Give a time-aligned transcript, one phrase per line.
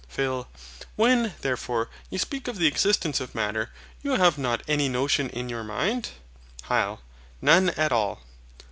[0.09, 0.47] PHIL.
[0.95, 3.69] When, therefore, you speak of the existence of Matter,
[4.01, 6.09] you have not any notion in your mind?
[6.63, 7.01] HYL.
[7.39, 8.21] None at all.